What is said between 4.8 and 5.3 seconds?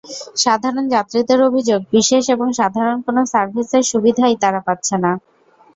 না।